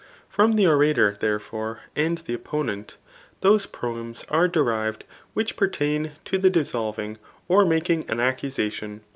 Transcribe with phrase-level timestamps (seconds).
[0.27, 2.97] From the orator, therefore, and the opponent,
[3.41, 5.03] those proems are derived
[5.35, 9.01] which pertain to the dissolving or making an accusation.